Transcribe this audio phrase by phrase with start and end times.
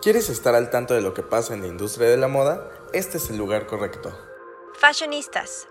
[0.00, 2.70] ¿Quieres estar al tanto de lo que pasa en la industria de la moda?
[2.92, 4.16] Este es el lugar correcto.
[4.78, 5.66] Fashionistas.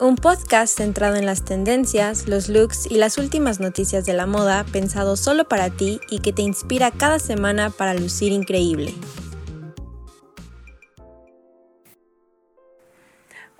[0.00, 4.64] Un podcast centrado en las tendencias, los looks y las últimas noticias de la moda
[4.72, 8.92] pensado solo para ti y que te inspira cada semana para lucir increíble.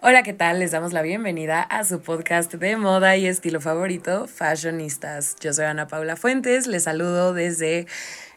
[0.00, 0.58] Hola, ¿qué tal?
[0.58, 5.36] Les damos la bienvenida a su podcast de moda y estilo favorito, Fashionistas.
[5.40, 7.86] Yo soy Ana Paula Fuentes, les saludo desde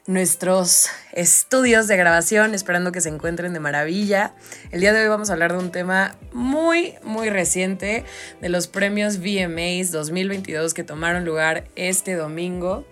[0.07, 4.33] nuestros estudios de grabación, esperando que se encuentren de maravilla.
[4.71, 8.03] El día de hoy vamos a hablar de un tema muy, muy reciente
[8.41, 12.85] de los premios VMAs 2022 que tomaron lugar este domingo.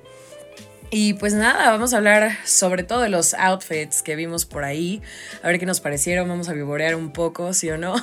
[0.91, 5.03] Y pues nada, vamos a hablar sobre todo de los outfits que vimos por ahí,
[5.43, 7.93] a ver qué nos parecieron, vamos a vivorear un poco, ¿sí o no?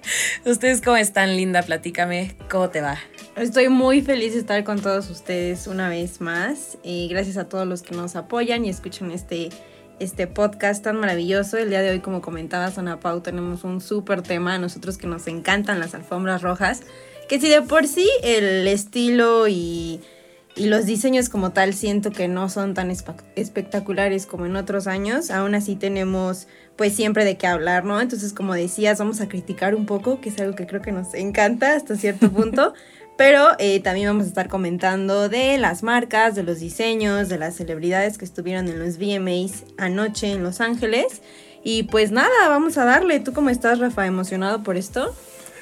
[0.44, 1.62] ¿Ustedes cómo están, Linda?
[1.62, 2.98] Platícame, ¿cómo te va?
[3.34, 6.78] Estoy muy feliz de estar con todos ustedes una vez más
[7.10, 9.48] gracias a todos los que nos apoyan y escuchan este,
[9.98, 11.58] este podcast tan maravilloso.
[11.58, 15.08] El día de hoy, como comentabas, Ana Pau, tenemos un súper tema a nosotros que
[15.08, 16.82] nos encantan las alfombras rojas,
[17.28, 20.00] que si de por sí el estilo y
[20.56, 25.30] y los diseños como tal siento que no son tan espectaculares como en otros años,
[25.30, 28.00] aún así tenemos pues siempre de qué hablar, ¿no?
[28.00, 31.12] Entonces como decías, vamos a criticar un poco, que es algo que creo que nos
[31.12, 32.72] encanta hasta cierto punto,
[33.18, 37.54] pero eh, también vamos a estar comentando de las marcas, de los diseños, de las
[37.56, 41.22] celebridades que estuvieron en los VMAs anoche en Los Ángeles.
[41.62, 43.18] Y pues nada, vamos a darle.
[43.20, 44.06] ¿Tú cómo estás, Rafa?
[44.06, 45.14] ¿Emocionado por esto?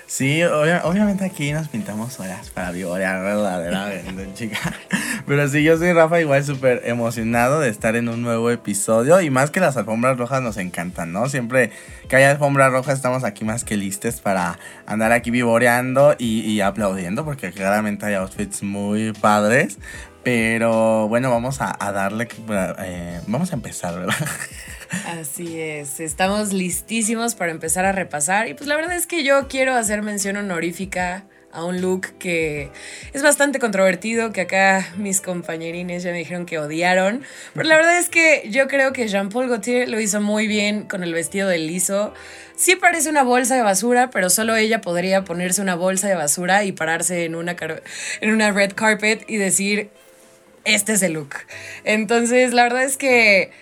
[0.07, 4.59] Sí, obviamente aquí nos pintamos horas para vivorear verdaderamente, chica.
[5.27, 9.21] Pero sí, yo soy Rafa, igual súper emocionado de estar en un nuevo episodio.
[9.23, 11.29] Y más que las alfombras rojas nos encantan, ¿no?
[11.31, 11.71] Siempre
[12.09, 17.25] que haya alfombras rojas estamos aquí más que listes para andar aquí vivoreando y, aplaudiendo,
[17.25, 19.79] porque claramente hay outfits muy padres.
[20.23, 22.29] Pero bueno, vamos a, darle,
[22.79, 24.15] eh, vamos a empezar, ¿verdad?
[25.07, 29.49] Así es, estamos listísimos para empezar a repasar y pues la verdad es que yo
[29.49, 32.71] quiero hacer mención honorífica a un look que
[33.13, 37.23] es bastante controvertido, que acá mis compañerines ya me dijeron que odiaron,
[37.55, 41.05] pero la verdad es que yo creo que Jean-Paul Gaultier lo hizo muy bien con
[41.05, 42.13] el vestido de liso.
[42.57, 46.65] Sí parece una bolsa de basura, pero solo ella podría ponerse una bolsa de basura
[46.65, 47.57] y pararse en una,
[48.21, 49.91] en una red carpet y decir,
[50.65, 51.35] este es el look.
[51.85, 53.53] Entonces, la verdad es que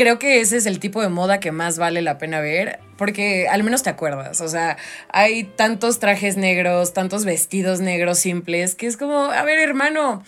[0.00, 3.48] creo que ese es el tipo de moda que más vale la pena ver, porque
[3.48, 4.78] al menos te acuerdas, o sea,
[5.10, 10.24] hay tantos trajes negros, tantos vestidos negros simples, que es como, a ver hermano,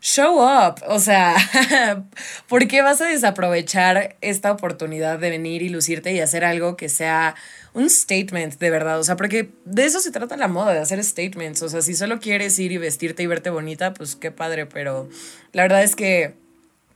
[0.00, 1.36] show up, o sea,
[2.48, 6.88] ¿por qué vas a desaprovechar esta oportunidad de venir y lucirte y hacer algo que
[6.88, 7.36] sea
[7.74, 8.98] un statement de verdad?
[8.98, 11.94] O sea, porque de eso se trata la moda, de hacer statements, o sea, si
[11.94, 15.08] solo quieres ir y vestirte y verte bonita, pues qué padre, pero
[15.52, 16.47] la verdad es que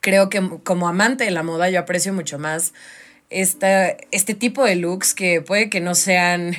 [0.03, 2.75] creo que como amante de la moda yo aprecio mucho más
[3.31, 6.57] esta, este tipo de looks que puede que no sean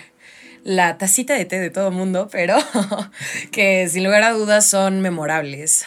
[0.63, 2.57] la tacita de té de todo mundo, pero
[3.51, 5.85] que sin lugar a dudas son memorables.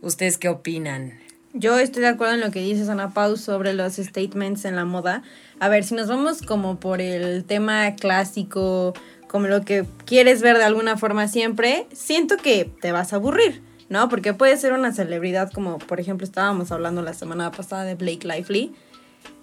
[0.00, 1.20] ¿Ustedes qué opinan?
[1.52, 4.86] Yo estoy de acuerdo en lo que dices, Ana Pau, sobre los statements en la
[4.86, 5.22] moda.
[5.60, 8.94] A ver, si nos vamos como por el tema clásico,
[9.28, 13.60] como lo que quieres ver de alguna forma siempre, siento que te vas a aburrir.
[13.92, 14.08] ¿No?
[14.08, 18.26] Porque puede ser una celebridad como, por ejemplo, estábamos hablando la semana pasada de Blake
[18.26, 18.72] Lively.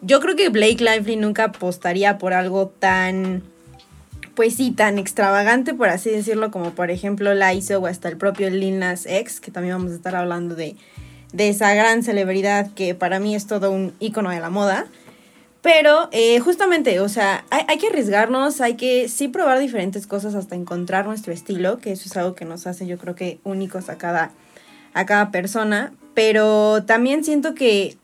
[0.01, 3.43] Yo creo que Blake Lively nunca apostaría por algo tan,
[4.33, 8.17] pues sí, tan extravagante, por así decirlo, como por ejemplo la hizo o hasta el
[8.17, 10.75] propio Lil Nas X, que también vamos a estar hablando de,
[11.31, 14.87] de esa gran celebridad que para mí es todo un icono de la moda.
[15.61, 20.55] Pero eh, justamente, o sea, hay, que arriesgarnos, hay que sí probar diferentes cosas hasta
[20.55, 23.97] encontrar nuestro estilo, que eso es algo que nos hace yo creo que únicos a
[23.97, 24.31] cada,
[24.93, 25.91] a cada persona.
[26.13, 27.97] Pero también siento que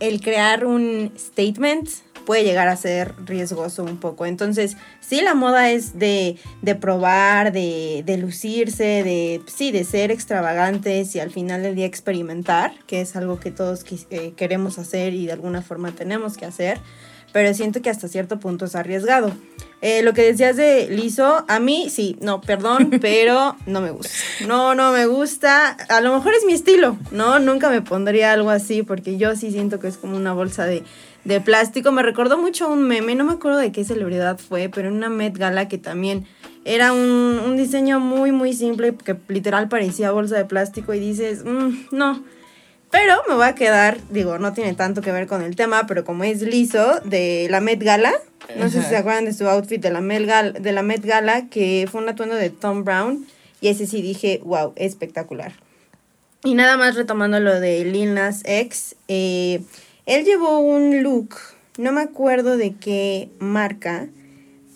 [0.00, 1.88] el crear un statement
[2.28, 4.26] puede llegar a ser riesgoso un poco.
[4.26, 10.10] Entonces, sí, la moda es de, de probar, de, de, lucirse, de, sí, de ser
[10.10, 15.14] extravagantes y al final del día experimentar, que es algo que todos eh, queremos hacer
[15.14, 16.78] y de alguna forma tenemos que hacer,
[17.32, 19.32] pero siento que hasta cierto punto es arriesgado.
[19.80, 24.12] Eh, lo que decías de liso, a mí sí, no, perdón, pero no me gusta.
[24.46, 25.76] No, no me gusta.
[25.88, 27.38] A lo mejor es mi estilo, ¿no?
[27.38, 30.82] Nunca me pondría algo así porque yo sí siento que es como una bolsa de,
[31.24, 31.92] de plástico.
[31.92, 34.94] Me recordó mucho a un meme, no me acuerdo de qué celebridad fue, pero en
[34.94, 36.26] una Met Gala que también
[36.64, 41.44] era un, un diseño muy, muy simple que literal parecía bolsa de plástico y dices,
[41.44, 42.24] mm, no.
[42.90, 46.04] Pero me voy a quedar, digo, no tiene tanto que ver con el tema, pero
[46.04, 48.14] como es liso de la Met Gala,
[48.56, 51.04] no sé si se acuerdan de su outfit de la, Met Gala, de la Met
[51.04, 53.26] Gala, que fue un atuendo de Tom Brown,
[53.60, 55.52] y ese sí dije, wow, espectacular.
[56.44, 59.60] Y nada más retomando lo de Lil Nas X, eh,
[60.06, 61.36] Él llevó un look,
[61.76, 64.08] no me acuerdo de qué marca,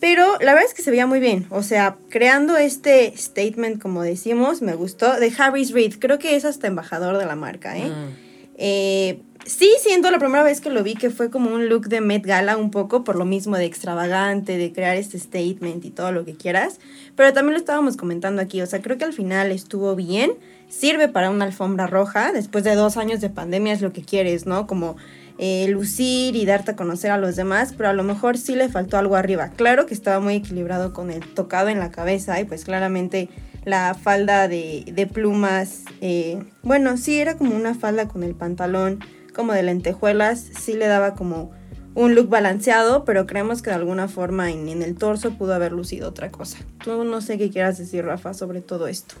[0.03, 1.45] pero la verdad es que se veía muy bien.
[1.49, 5.95] O sea, creando este statement, como decimos, me gustó, de Harris Reid.
[5.97, 7.87] Creo que es hasta embajador de la marca, ¿eh?
[7.87, 8.09] Mm.
[8.57, 12.01] Eh, sí, siento la primera vez que lo vi que fue como un look de
[12.01, 16.11] Met Gala un poco, por lo mismo de extravagante, de crear este statement y todo
[16.11, 16.81] lo que quieras.
[17.15, 20.33] Pero también lo estábamos comentando aquí, o sea, creo que al final estuvo bien,
[20.67, 24.45] sirve para una alfombra roja, después de dos años de pandemia es lo que quieres,
[24.47, 24.67] ¿no?
[24.67, 24.97] Como
[25.37, 28.69] eh, lucir y darte a conocer a los demás, pero a lo mejor sí le
[28.69, 29.49] faltó algo arriba.
[29.55, 33.29] Claro que estaba muy equilibrado con el tocado en la cabeza y pues claramente
[33.65, 38.99] la falda de, plumas, eh, bueno, sí era como una falda con el pantalón
[39.33, 41.51] como de lentejuelas, sí le daba como
[41.95, 45.71] un look balanceado, pero creemos que de alguna forma en, en el torso pudo haber
[45.71, 46.57] lucido otra cosa.
[46.83, 49.15] Tú no sé qué quieras decir, Rafa, sobre todo esto.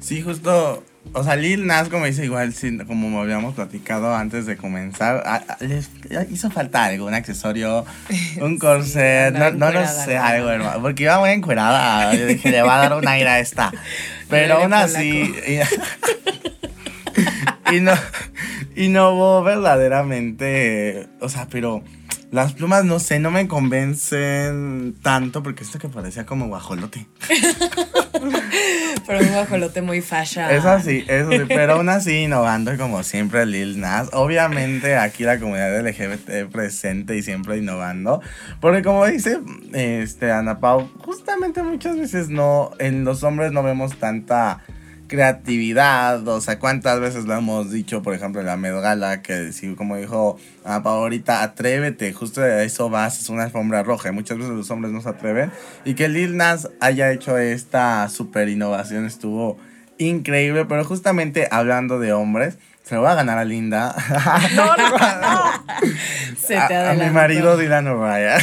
[0.00, 2.54] Sí, justo, o sea, Lil Nas, como dice igual,
[2.86, 5.90] como habíamos platicado antes de comenzar, a- a- les
[6.30, 7.84] hizo falta algo, un accesorio,
[8.40, 12.62] un corset, no, no lo sé, algo, hermano, porque iba muy encuerada, yo dije, le
[12.62, 13.72] va a dar un aire a esta,
[14.30, 15.58] pero aún así, y,
[17.76, 17.92] y no,
[18.76, 21.82] innovó verdaderamente, o sea, pero...
[22.30, 27.06] Las plumas, no sé, no me convencen tanto porque esto que parecía como guajolote.
[29.06, 30.50] Pero un guajolote muy fashion.
[30.50, 34.10] Eso sí, eso sí, pero aún así innovando como siempre Lil Nas.
[34.12, 38.20] Obviamente aquí la comunidad LGBT presente y siempre innovando.
[38.60, 39.40] Porque como dice
[39.72, 44.60] este, Ana Pau, justamente muchas veces no, en los hombres no vemos tanta
[45.08, 49.52] creatividad, o sea, cuántas veces lo hemos dicho, por ejemplo, en la Met Gala, que
[49.52, 54.12] si, como dijo Pau ahorita, atrévete, justo de eso vas, es una alfombra roja, y
[54.12, 55.50] muchas veces los hombres no se atreven,
[55.84, 59.58] y que Lil Nas haya hecho esta super innovación estuvo
[59.98, 63.94] increíble, pero justamente hablando de hombres, se lo va a ganar a Linda.
[64.56, 64.74] no,
[66.38, 68.38] Se te a, a mi marido Dylan O'Brien.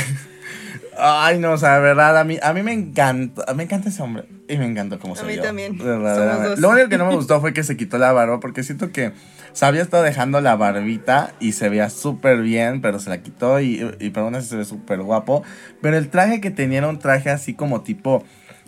[0.98, 4.02] Ay, no, o sea, de verdad, a mí, a mí me encanta, me encanta ese
[4.02, 4.26] hombre.
[4.48, 5.42] Y me encantó cómo A se mí vio.
[5.42, 5.78] también.
[5.78, 9.12] Lo único que no me gustó fue que se quitó la barba, porque siento que
[9.54, 13.60] se había estado dejando la barbita y se veía súper bien, pero se la quitó
[13.60, 15.44] y, y así se ve súper guapo.
[15.82, 18.24] Pero el traje que tenía era un traje así como tipo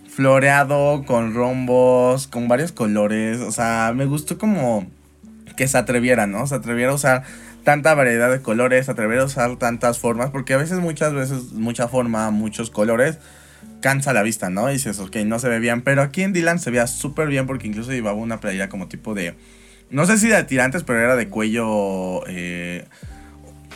[0.08, 3.40] floreado, con rombos, con varios colores.
[3.40, 4.86] O sea, me gustó como
[5.56, 6.46] que se atreviera, ¿no?
[6.46, 7.22] Se atreviera a usar
[7.64, 11.52] tanta variedad de colores, se atreviera a usar tantas formas, porque a veces, muchas veces,
[11.52, 13.18] mucha forma, muchos colores,
[13.80, 14.68] cansa la vista, ¿no?
[14.70, 17.46] Y dices, ok, no se ve bien, pero aquí en Dylan se veía súper bien
[17.46, 19.34] porque incluso llevaba una playera como tipo de,
[19.90, 22.86] no sé si de tirantes, pero era de cuello eh,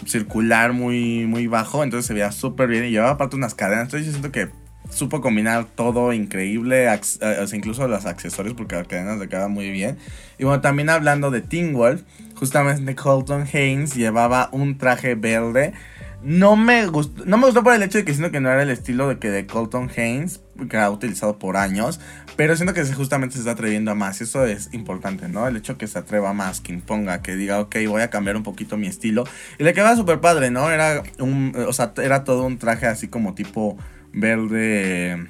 [0.06, 4.06] circular muy, muy bajo, entonces se veía súper bien y llevaba aparte unas cadenas, entonces
[4.06, 4.48] yo siento que
[4.90, 9.96] supo combinar todo increíble, eh, incluso los accesorios porque las cadenas le quedaban muy bien.
[10.38, 12.02] Y bueno, también hablando de Teen Wolf,
[12.34, 15.72] justamente Colton Haynes llevaba un traje verde.
[16.22, 18.62] No me gustó, no me gustó por el hecho de que siento que no era
[18.62, 20.40] el estilo de que de Colton Haynes,
[20.70, 21.98] que ha utilizado por años,
[22.36, 25.48] pero siento que justamente se está atreviendo a más, eso es importante, ¿no?
[25.48, 28.44] El hecho que se atreva más, que imponga, que diga, ok, voy a cambiar un
[28.44, 29.24] poquito mi estilo,
[29.58, 30.70] y le quedaba súper padre, ¿no?
[30.70, 33.76] Era un, o sea, era todo un traje así como tipo
[34.12, 35.28] verde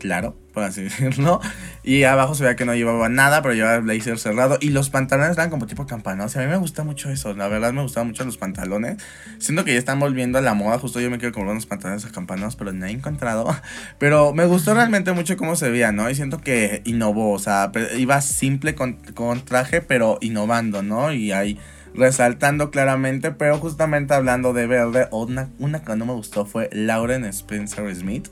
[0.00, 1.40] claro, por así decirlo.
[1.82, 4.58] Y abajo se veía que no llevaba nada, pero llevaba el blazer cerrado.
[4.60, 6.34] Y los pantalones eran como tipo campanos.
[6.34, 7.34] Y a mí me gusta mucho eso.
[7.34, 8.98] La verdad me gustaban mucho los pantalones.
[9.38, 10.78] Siento que ya están volviendo a la moda.
[10.78, 13.46] Justo yo me quiero comprar unos pantalones acampanados, pero no he encontrado.
[13.98, 16.08] Pero me gustó realmente mucho cómo se veía, ¿no?
[16.10, 17.32] Y siento que innovó.
[17.32, 21.12] O sea, iba simple con, con traje, pero innovando, ¿no?
[21.12, 21.58] Y ahí
[21.94, 27.24] resaltando claramente, pero justamente hablando de verde, una, una que no me gustó fue Lauren
[27.24, 28.28] Spencer Smith.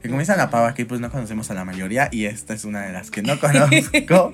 [0.00, 2.64] Que como dice la pava aquí, pues no conocemos a la mayoría y esta es
[2.64, 4.32] una de las que no conozco.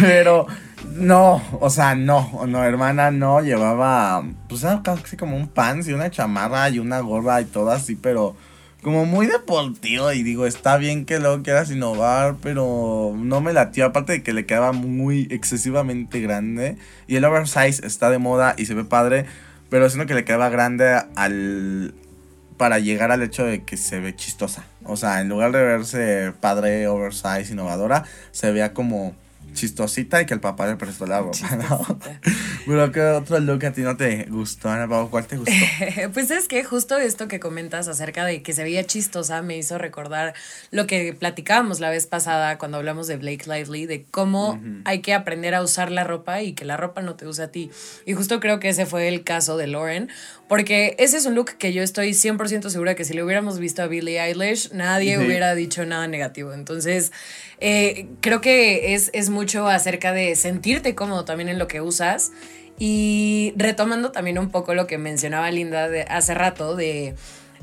[0.00, 0.46] pero
[0.94, 5.92] no, o sea, no, no, hermana, no, llevaba pues era casi como un pants y
[5.92, 8.34] una chamarra y una gorra y todo así, pero
[8.82, 13.86] como muy deportivo y digo, está bien que luego quieras innovar, pero no me latió,
[13.86, 18.66] aparte de que le quedaba muy excesivamente grande y el oversize está de moda y
[18.66, 19.26] se ve padre,
[19.68, 21.94] pero siento que le quedaba grande al
[22.56, 24.64] para llegar al hecho de que se ve chistosa.
[24.84, 29.14] O sea, en lugar de verse padre, oversize, innovadora, se veía como
[29.58, 31.78] chistosita y que el papá le prestó la ropa, ¿no?
[31.78, 32.20] Chistosita.
[32.66, 35.10] Pero ¿qué otro look a ti no te gustó, Ana Pau?
[35.10, 35.52] ¿Cuál te gustó?
[36.12, 39.78] Pues es que justo esto que comentas acerca de que se veía chistosa me hizo
[39.78, 40.34] recordar
[40.70, 45.14] lo que platicábamos la vez pasada cuando hablamos de Blake Lively, de cómo hay que
[45.14, 47.70] aprender a usar la ropa y que la ropa no te use a ti.
[48.06, 50.08] Y justo creo que ese fue el caso de Lauren,
[50.48, 53.82] porque ese es un look que yo estoy 100% segura que si le hubiéramos visto
[53.82, 55.24] a Billie Eilish, nadie Sí.
[55.24, 56.52] hubiera dicho nada negativo.
[56.54, 57.12] Entonces,
[57.60, 62.32] eh, creo que es, es mucho acerca de sentirte cómodo también en lo que usas
[62.80, 67.16] Y retomando también un poco lo que mencionaba Linda de hace rato, de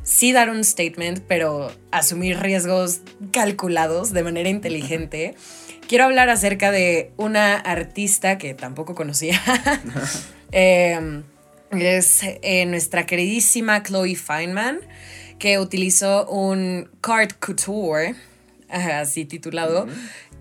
[0.04, 3.00] sí dar un statement, pero asumir riesgos
[3.32, 5.36] calculados de manera inteligente.
[5.88, 9.42] Quiero hablar acerca de una artista que tampoco conocía.
[10.52, 11.24] Em,
[11.72, 14.80] es eh, nuestra queridísima Chloe Feynman,
[15.40, 18.16] que utilizó un card couture,
[18.70, 19.88] así titulado,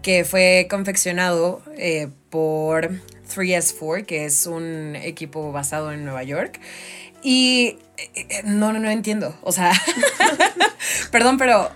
[0.02, 2.90] que fue confeccionado eh, por
[3.34, 6.60] 3S4, que es un equipo basado en Nueva York.
[7.22, 9.34] Y eh, no, no, no entiendo.
[9.42, 9.72] O sea,
[11.10, 11.70] perdón, pero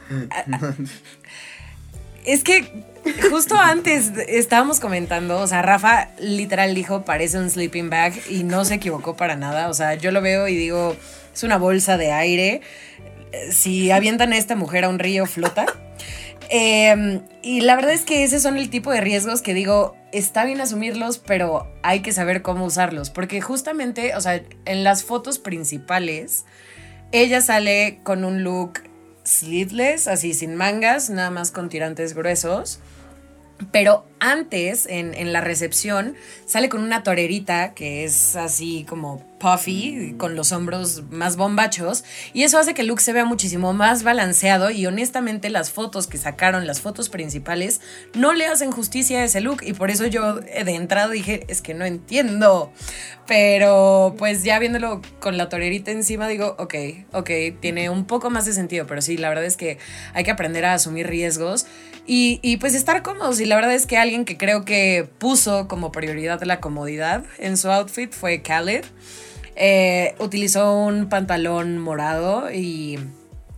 [2.24, 2.84] es que
[3.30, 8.64] justo antes estábamos comentando, o sea, Rafa literal dijo, parece un sleeping bag y no
[8.64, 9.68] se equivocó para nada.
[9.68, 10.96] O sea, yo lo veo y digo,
[11.32, 12.60] es una bolsa de aire.
[13.50, 15.66] Si avientan a esta mujer a un río, flota.
[16.50, 20.44] Em, y la verdad es que ese son el tipo de riesgos que digo, está
[20.44, 23.10] bien asumirlos, pero hay que saber cómo usarlos.
[23.10, 26.44] Porque justamente, o sea, en las fotos principales,
[27.12, 28.80] ella sale con un look
[29.24, 32.80] sleeveless, así sin mangas, nada más con tirantes gruesos.
[33.72, 36.14] Pero antes, en, en, la recepción,
[36.46, 42.42] sale con una torerita que es así como puffy, con los hombros más bombachos, y
[42.42, 46.66] eso hace que look se vea muchísimo más balanceado y honestamente las fotos que sacaron,
[46.66, 47.80] las fotos principales,
[48.14, 51.62] no le hacen justicia a ese look y por eso yo de entrada dije, es
[51.62, 52.72] que no entiendo,
[53.26, 56.74] pero pues ya viéndolo con la torerita encima digo, ok,
[57.12, 59.78] ok, tiene un poco más de sentido, pero sí, la verdad es que
[60.14, 61.66] hay que aprender a asumir riesgos
[62.06, 65.68] y, y pues estar cómodos y la verdad es que alguien que creo que puso
[65.68, 68.84] como prioridad la comodidad en su outfit fue Khaled.
[69.54, 72.98] Eh, utilizó un pantalón morado y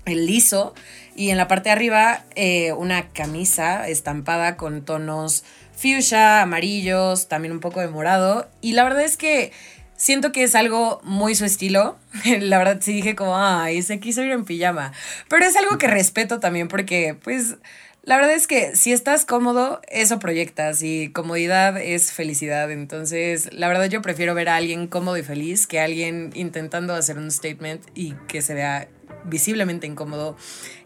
[0.07, 0.75] liso
[1.14, 5.45] y en la parte de arriba eh, una camisa estampada con tonos
[5.76, 9.52] fuchsia, amarillos, también un poco de morado y la verdad es que
[9.95, 11.97] siento que es algo muy su estilo.
[12.40, 14.92] La verdad sí dije como, ay, se quiso ir en pijama.
[15.28, 17.57] Pero es algo que respeto también porque, pues,
[18.02, 22.71] la verdad es que si estás cómodo, eso proyectas y comodidad es felicidad.
[22.71, 26.95] Entonces, la verdad yo prefiero ver a alguien cómodo y feliz que a alguien intentando
[26.95, 28.88] hacer un statement y que se vea
[29.25, 30.37] visiblemente incómodo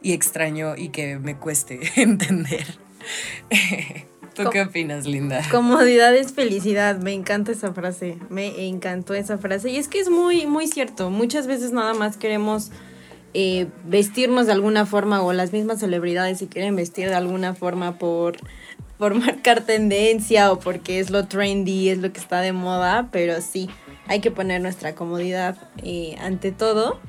[0.02, 2.78] y extraño y que me cueste entender.
[4.34, 5.42] ¿Tú qué opinas, Linda?
[5.50, 6.98] Comodidad es felicidad.
[6.98, 8.18] Me encanta esa frase.
[8.28, 9.70] Me encantó esa frase.
[9.70, 11.10] Y es que es muy, muy cierto.
[11.10, 12.72] Muchas veces nada más queremos
[13.34, 17.98] eh, vestirnos de alguna forma o las mismas celebridades si quieren vestir de alguna forma
[17.98, 18.36] por,
[18.96, 23.40] por marcar tendencia o porque es lo trendy, es lo que está de moda, pero
[23.40, 23.68] sí,
[24.06, 27.00] hay que poner nuestra comodidad eh, ante todo.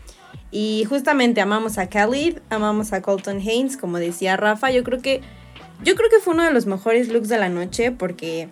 [0.51, 5.22] Y justamente amamos a Khalid, amamos a Colton Haynes, como decía Rafa, yo creo que
[5.84, 8.50] yo creo que fue uno de los mejores looks de la noche porque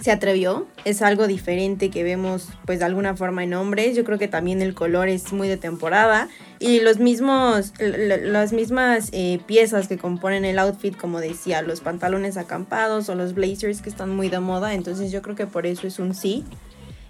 [0.00, 4.18] se atrevió, es algo diferente que vemos pues de alguna forma en hombres, yo creo
[4.18, 9.88] que también el color es muy de temporada y los mismos, las mismas eh, piezas
[9.88, 14.28] que componen el outfit, como decía, los pantalones acampados o los blazers que están muy
[14.28, 16.44] de moda, entonces yo creo que por eso es un sí.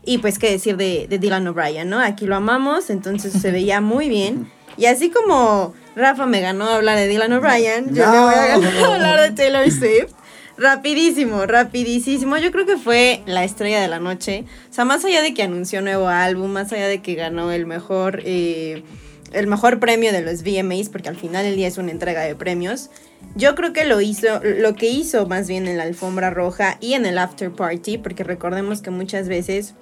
[0.06, 1.98] Y pues qué decir de, de Dylan O'Brien, ¿no?
[1.98, 4.50] Aquí lo amamos, entonces se veía muy bien.
[4.76, 8.46] Y así como Rafa me ganó a hablar de Dylan O'Brien, yo me voy a
[8.46, 10.12] ganar a hablar de Taylor Swift.
[10.56, 12.36] Rapidísimo, rapidísimo.
[12.36, 14.44] Yo creo que fue la estrella de la noche.
[14.70, 17.66] O sea, más allá de que anunció nuevo álbum, más allá de que ganó el
[17.66, 18.84] mejor, eh,
[19.32, 22.36] el mejor premio de los VMAs, porque al final el día es una entrega de
[22.36, 22.90] premios.
[23.34, 26.92] Yo creo que lo hizo, lo que hizo más bien en la alfombra roja y
[26.92, 29.74] en el after party, porque recordemos que muchas veces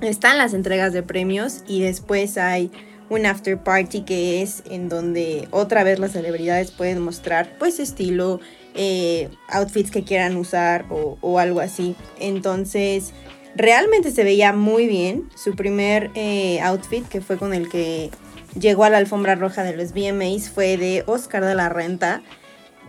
[0.00, 2.70] están las entregas de premios y después hay
[3.08, 8.40] un after party que es en donde otra vez las celebridades pueden mostrar pues estilo,
[8.74, 11.96] eh, outfits que quieran usar o, algo así.
[12.18, 13.12] Entonces,
[13.56, 15.28] realmente se veía muy bien.
[15.36, 18.10] Su primer eh, outfit, que fue con el que
[18.58, 22.22] llegó a la alfombra roja de los VMAs, fue de Oscar de la Renta.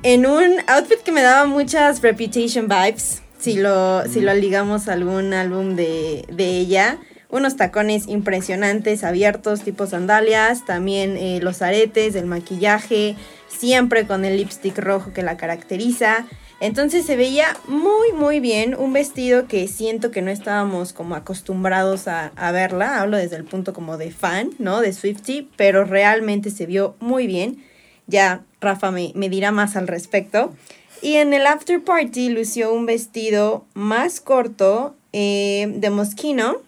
[0.03, 4.93] En un outfit que me daba muchas Reputation vibes, si lo, si lo ligamos a
[4.93, 6.99] algún álbum de, ella
[7.29, 13.15] unos tacones impresionantes, abiertos, tipo sandalias, también eh, los aretes, el maquillaje,
[13.57, 16.25] siempre con el lipstick rojo que la caracteriza.
[16.59, 22.07] Entonces se veía muy muy bien, un vestido que siento que no estábamos como acostumbrados
[22.07, 24.79] a, verla, hablo desde el punto como de fan, ¿no?
[24.79, 27.63] De Swifty, pero realmente se vio muy bien.
[28.07, 30.53] Ya Rafa me, dirá más al respecto.
[31.01, 36.62] Y en el after party lució un vestido más corto eh, de mosquino,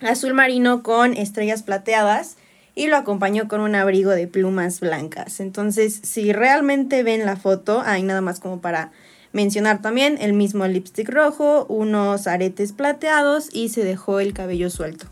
[0.00, 2.36] azul marino con estrellas plateadas
[2.74, 5.40] y lo acompañó con un abrigo de plumas blancas.
[5.40, 8.92] Entonces, si realmente ven la foto, hay nada más como para
[9.32, 15.06] Mencionar también el mismo lipstick rojo, unos aretes plateados y se dejó el cabello suelto.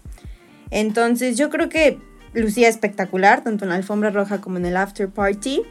[0.71, 1.99] Entonces yo creo que
[2.33, 5.63] lucía espectacular, tanto en la alfombra roja como en el after party.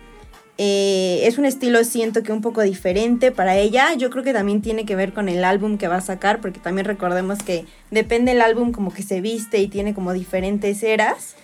[0.58, 3.94] Eh, es un estilo, siento que un poco diferente para ella.
[3.96, 6.62] Yo creo que también tiene que ver con el álbum que va a sacar, porque
[6.62, 11.36] también recordemos que depende del álbum como que se viste y tiene como diferentes eras.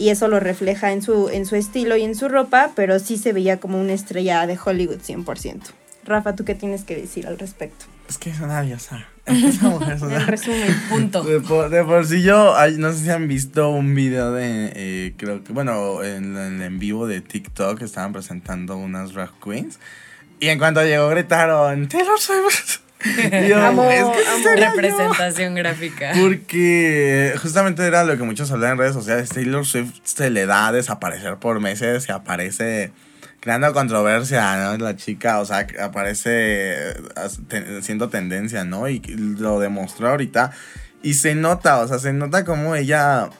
[0.00, 3.18] Y eso lo refleja en su, en su estilo y en su ropa, pero sí
[3.18, 5.60] se veía como una estrella de Hollywood 100%.
[6.06, 7.84] Rafa, ¿tú qué tienes que decir al respecto?
[8.08, 9.06] Es que es una diosa.
[9.26, 10.74] En resumen.
[10.88, 11.22] Punto.
[11.22, 15.14] De por, de por sí yo, no sé si han visto un video de, eh,
[15.18, 19.78] creo que, bueno, en el en vivo de TikTok estaban presentando unas drag queens.
[20.40, 22.80] Y en cuanto llegó gritaron, Taylor Swift.
[23.48, 24.42] Yo, Amo, es que amo.
[24.42, 24.76] sería yo".
[24.76, 26.12] Representación gráfica.
[26.20, 29.28] Porque justamente era lo que muchos hablan en redes sociales.
[29.30, 32.92] Taylor Swift se le da a desaparecer por meses y aparece
[33.40, 34.76] creando controversia, ¿no?
[34.76, 36.94] La chica, o sea, aparece
[37.80, 38.88] siendo tendencia, ¿no?
[38.88, 40.52] Y lo demostró ahorita.
[41.02, 43.30] Y se nota, o sea, se nota como ella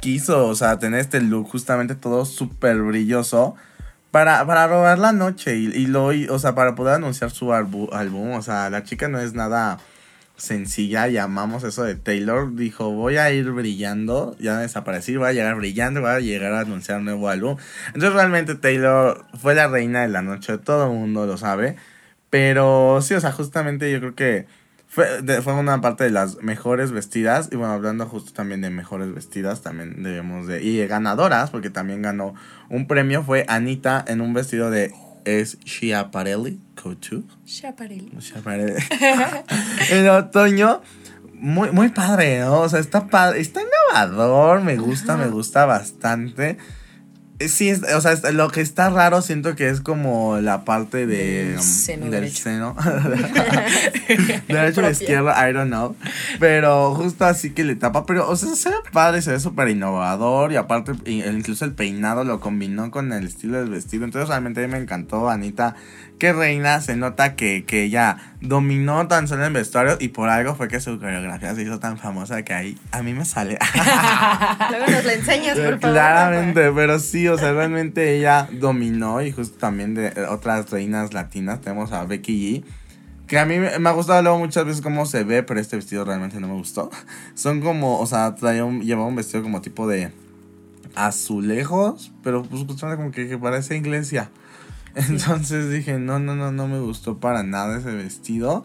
[0.00, 3.56] quiso, o sea, tener este look justamente todo súper brilloso.
[4.10, 8.32] Para, para robar la noche y, y lo, o sea, para poder anunciar su álbum,
[8.32, 9.78] o sea, la chica no es nada
[10.38, 15.56] sencilla, llamamos eso de Taylor, dijo, voy a ir brillando, ya desaparecí, voy a llegar
[15.56, 17.56] brillando, voy a llegar a anunciar un nuevo álbum.
[17.88, 21.76] Entonces realmente Taylor fue la reina de la noche, todo el mundo lo sabe,
[22.30, 24.46] pero sí, o sea, justamente yo creo que
[24.88, 28.70] fue, de- fue una parte de las mejores vestidas, y bueno, hablando justo también de
[28.70, 32.34] mejores vestidas, también debemos de, y de ganadoras, porque también ganó
[32.68, 34.92] un premio, fue Anita en un vestido de
[35.24, 37.22] es Schiaparelli Couture.
[37.44, 38.12] Chaparelli.
[38.20, 38.74] Schiaparelli.
[39.90, 40.80] en otoño.
[41.34, 42.62] Muy, muy padre, ¿no?
[42.62, 46.58] O sea, está padre, está innovador, me gusta, me gusta bastante.
[47.40, 50.64] Eh, Sí, es- o sea, es- lo que está raro siento que es como la
[50.64, 52.42] parte de, um, seno del derecho.
[52.42, 52.76] seno.
[54.48, 55.94] derecho o izquierda, I don't know.
[56.40, 59.68] Pero justo así que le tapa, pero, o sea, se ve padre, se ve súper
[59.68, 64.04] innovador y aparte, incluso el peinado lo combinó con el estilo del vestido.
[64.04, 65.74] Entonces, realmente a mí me encantó, Anita.
[66.18, 70.54] Qué reina, se nota que, que ella dominó tan solo el vestuario y por algo
[70.54, 73.58] fue que su coreografía se hizo tan famosa que ahí a mí me sale.
[74.70, 75.80] Luego nos la enseñas, por favor.
[75.80, 81.12] Claramente, pero sí, o sea, realmente ella dominó y justo también de eh, otras reinas
[81.12, 82.64] latinas tenemos a Becky G.
[83.26, 85.76] Que a mí me me ha gustado luego muchas veces cómo se ve, pero este
[85.76, 86.90] vestido realmente no me gustó.
[87.34, 90.12] Son como, o sea, traía un, llevaba un vestido como tipo de
[90.94, 94.30] azulejos, pero pues justamente como que, que parece iglesia.
[95.08, 98.64] Entonces dije, no, no, no, no me gustó para nada ese vestido.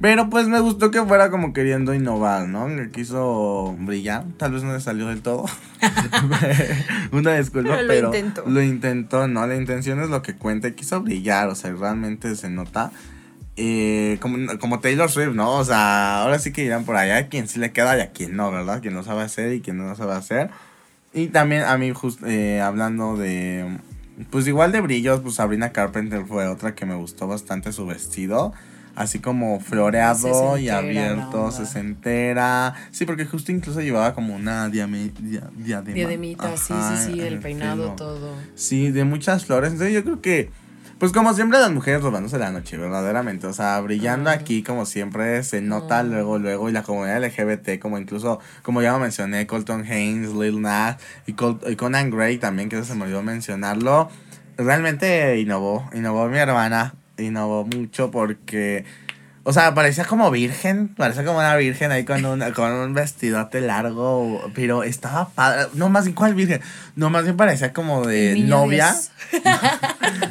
[0.00, 2.68] Pero pues me gustó que fuera como queriendo innovar, ¿no?
[2.68, 4.24] Que quiso brillar.
[4.38, 5.44] Tal vez no le salió del todo.
[7.12, 8.44] Una disculpa, Pero pero, lo intentó.
[8.46, 9.46] Lo intentó, ¿no?
[9.46, 10.70] La intención es lo que cuenta.
[10.70, 12.92] Quiso brillar, o sea, realmente se nota.
[13.56, 15.56] Eh, como, como Taylor Swift, ¿no?
[15.56, 17.18] O sea, ahora sí que irán por allá.
[17.18, 18.80] A quien sí le queda y a quien no, ¿verdad?
[18.80, 20.48] Quien lo sabe hacer y quien no lo sabe hacer.
[21.12, 23.66] Y también a mí, just, eh, hablando de.
[24.30, 28.52] Pues igual de brillos, pues Sabrina Carpenter fue otra que me gustó bastante su vestido.
[28.96, 31.56] Así como floreado y abierto, onda.
[31.56, 32.74] sesentera.
[32.90, 35.12] Sí, porque justo incluso llevaba como una diadema.
[35.56, 38.34] Diademita, sí, Ajá, sí, sí, el peinado, todo.
[38.56, 39.72] Sí, de muchas flores.
[39.72, 40.50] Entonces yo creo que,
[41.00, 43.48] pues como siempre las mujeres robándose la noche, verdaderamente.
[43.48, 44.34] O sea, brillando Ah.
[44.34, 46.02] aquí como siempre se nota Ah.
[46.04, 46.68] luego, luego.
[46.68, 51.32] Y la comunidad LGBT, como incluso, como ya lo mencioné, Colton Haynes, Lil Nas y,
[51.32, 54.10] Col- y Conan Gray también, que eso se me olvidó mencionarlo.
[54.56, 58.84] Realmente innovó, innovó mi hermana, innovó mucho porque...
[59.42, 63.60] O sea, parecía como virgen, parecía como una virgen ahí con un, con un vestidote
[63.62, 65.68] largo, pero estaba padre.
[65.72, 66.60] No, más bien, ¿cuál virgen?
[66.94, 68.94] No, más bien parecía como de novia.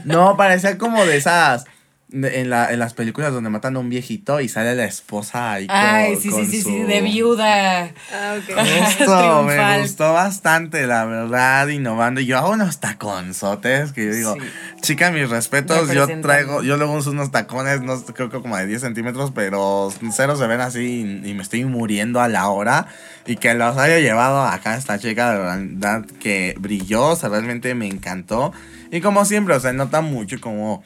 [0.06, 1.66] No, parecía como de esas.
[2.12, 5.68] En, la, en las películas donde matan a un viejito y sale la esposa ahí
[5.68, 7.84] con, Ay, sí, sí, con sí, su- sí, de viuda.
[8.12, 8.56] Ah, ok.
[8.58, 9.82] Justo, me Triunfal.
[9.82, 12.22] gustó bastante, la verdad, innovando.
[12.22, 14.40] Y yo hago unos taconzotes que yo digo, Sí.
[14.82, 18.66] chica, mis respetos, yo traigo, yo luego uso unos tacones, no creo que como de
[18.66, 20.80] 10 centímetros, pero cero se ven así
[21.24, 22.88] y, y me estoy muriendo a la hora.
[23.26, 27.76] Y que los haya llevado acá esta chica, de verdad, que brilló, o sea, realmente
[27.76, 28.52] me encantó.
[28.92, 30.84] Y como siempre, o sea, nota mucho como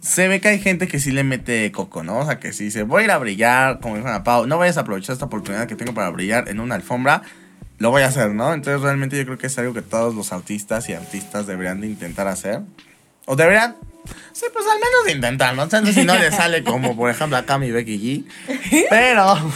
[0.00, 2.18] se ve que hay gente que sí le mete coco, ¿no?
[2.18, 4.58] O sea, que sí dice, voy a ir a brillar, como dijo Ana Pau, no
[4.58, 7.22] vayas a aprovechar esta oportunidad que tengo para brillar en una alfombra,
[7.78, 8.54] lo voy a hacer, ¿no?
[8.54, 11.88] Entonces realmente yo creo que es algo que todos los artistas y artistas deberían de
[11.88, 12.60] intentar hacer.
[13.26, 13.76] O deberían,
[14.32, 15.64] sí, pues al menos intentar, ¿no?
[15.64, 18.86] O sea, si no le sale como, por ejemplo, acá mi Becky G.
[18.88, 19.52] Pero...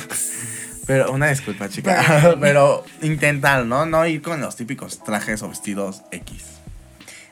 [0.87, 2.37] Pero una disculpa, chica.
[2.40, 3.87] Pero intentar, ¿no?
[3.87, 6.54] No ir con los típicos trajes o vestidos X.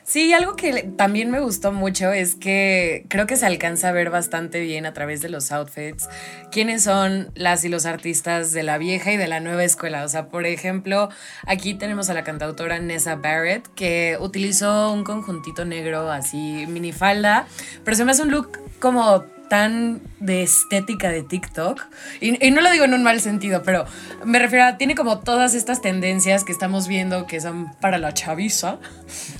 [0.05, 4.09] Sí, algo que también me gustó mucho es que creo que se alcanza a ver
[4.09, 6.09] bastante bien a través de los outfits
[6.51, 10.03] quiénes son las y los artistas de la vieja y de la nueva escuela.
[10.03, 11.09] O sea, por ejemplo,
[11.47, 17.47] aquí tenemos a la cantautora Nessa Barrett que utilizó un conjuntito negro así minifalda,
[17.85, 21.81] pero se me hace un look como tan de estética de TikTok.
[22.21, 23.85] Y, no lo digo en un mal sentido, pero
[24.25, 28.13] me refiero a, tiene como todas estas tendencias que estamos viendo que son para la
[28.13, 28.79] chaviza.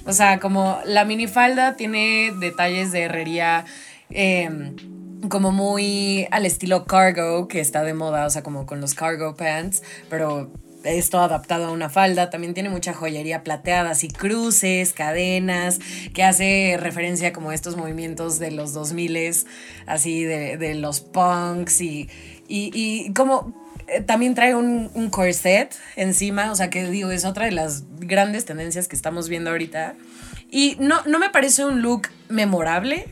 [0.06, 3.66] O sea, como la minifalda tiene detalles de herrería.
[4.10, 4.76] Em,
[5.30, 9.36] como muy al estilo cargo que está de moda, o sea, como con los cargo
[9.36, 10.52] pants, pero
[10.84, 12.30] esto adaptado a una falda.
[12.30, 15.80] También tiene mucha joyería plateada, así cruces, cadenas,
[16.14, 19.14] que hace referencia como a estos movimientos de los 2000
[19.86, 22.10] así de, los punks y,
[22.48, 23.54] y, como
[23.88, 27.84] eh, también trae un, un, corset encima, o sea que digo, es otra de las
[28.00, 29.96] grandes tendencias que estamos viendo ahorita.
[30.50, 33.08] Y no, no me parece un look memorable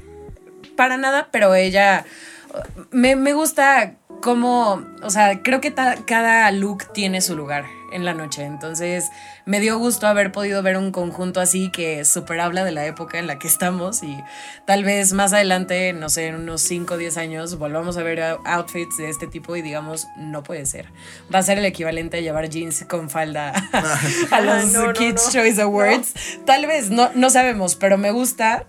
[0.76, 2.06] para nada, pero ella
[2.92, 8.14] me, me gusta como, o sea, creo que cada look tiene su lugar en la
[8.14, 8.44] noche.
[8.44, 9.12] Entonces,
[9.46, 13.20] me dio gusto haber podido ver un conjunto así que super habla de la época
[13.20, 14.18] en la que estamos y
[14.66, 18.22] tal vez más adelante, no sé, en unos 5 o 10 años, volvamos a ver
[18.46, 20.88] outfits de este tipo y digamos, no puede ser.
[21.34, 23.52] Va a ser el equivalente a llevar jeans con falda
[24.32, 26.14] a los Kids Choice Awards.
[26.46, 28.66] Tal vez, no, no sabemos, pero me gusta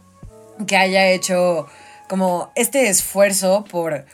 [0.66, 1.66] que haya hecho
[2.08, 4.04] como este esfuerzo por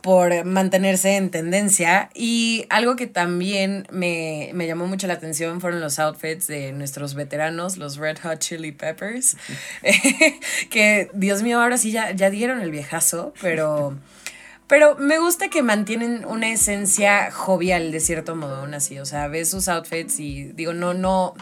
[0.00, 2.10] por mantenerse en tendencia.
[2.14, 7.76] Y algo que también me, llamó mucho la atención fueron los outfits de nuestros veteranos,
[7.76, 9.36] los Red Hot Chili Peppers.
[10.70, 13.96] que, Dios mío, ahora sí ya, ya dieron el viejazo, pero...
[14.68, 18.98] Pero me gusta que mantienen una esencia jovial, de cierto modo, aún así.
[18.98, 21.32] O sea, ves sus outfits y digo, no, no,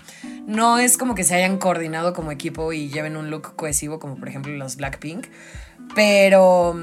[0.46, 4.16] no es como que se hayan coordinado como equipo y lleven un look cohesivo, como
[4.16, 5.26] por ejemplo los Blackpink.
[5.96, 6.76] Pero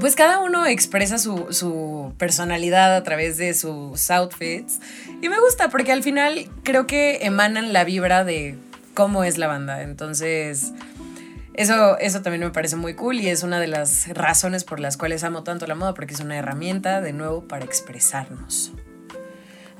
[0.00, 4.80] pues cada uno expresa su, personalidad a través de sus outfits.
[5.22, 8.56] Y me gusta porque al final creo que emanan la vibra de
[8.94, 9.82] cómo es la banda.
[9.82, 10.72] Entonces,
[11.54, 14.96] eso, eso también me parece muy cool y es una de las razones por las
[14.96, 18.72] cuales amo tanto la moda, porque es una herramienta, de nuevo, para expresarnos.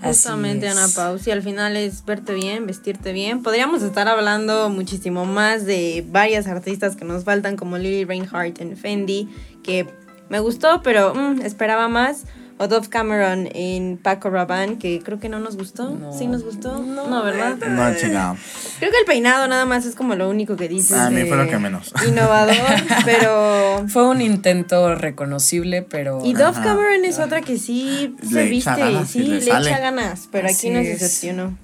[0.03, 3.43] Justamente, Ana Pau, si al final es verte bien, vestirte bien.
[3.43, 8.77] Podríamos estar hablando muchísimo más de varias artistas que nos faltan, como Lily Reinhardt en
[8.77, 9.29] Fendi,
[9.63, 9.87] que
[10.29, 12.25] me gustó, pero mm, esperaba más.
[12.59, 15.95] O Dove Cameron en Paco Rabanne, que creo que no nos gustó.
[16.17, 16.79] ¿Sí nos gustó?
[16.83, 17.57] No, ¿verdad?
[17.57, 18.37] No, chingado.
[18.79, 20.95] Creo que el peinado nada más es como lo único que dice.
[20.95, 21.93] A mí fue lo que menos.
[22.09, 22.57] Innovador,
[23.05, 23.87] pero...
[23.89, 26.25] Fue un intento reconocible, pero...
[26.25, 30.49] Y Dove Cameron es otra que sí se viste y sí, le, echa ganas, pero
[30.49, 31.59] aquí nos decepcionó.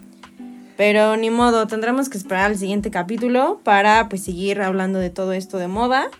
[0.77, 5.33] Pero ni modo, tendremos que esperar al siguiente capítulo para pues seguir hablando de todo
[5.33, 6.11] esto de moda.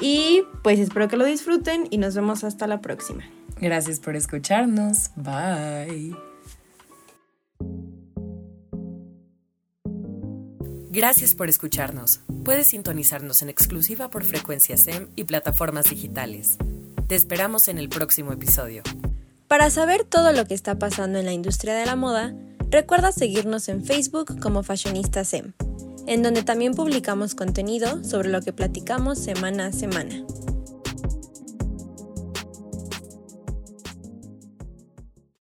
[0.00, 3.24] Y pues espero que lo disfruten y nos vemos hasta la próxima.
[3.60, 5.10] Gracias por escucharnos.
[5.16, 6.16] Bye.
[10.90, 12.20] Gracias por escucharnos.
[12.44, 16.56] Puedes sintonizarnos en exclusiva por frecuencia SEM y plataformas digitales.
[17.06, 18.82] Te esperamos en el próximo episodio.
[19.46, 22.34] Para saber todo lo que está pasando en la industria de la moda,
[22.70, 25.52] recuerda seguirnos en Facebook como Fashionista SEM
[26.06, 30.24] en donde también publicamos contenido sobre lo que platicamos semana a semana.